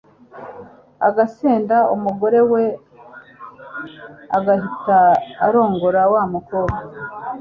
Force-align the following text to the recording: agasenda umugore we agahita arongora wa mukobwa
agasenda 1.07 1.75
umugore 1.95 2.39
we 2.51 2.63
agahita 4.37 4.97
arongora 5.45 6.01
wa 6.13 6.23
mukobwa 6.33 6.79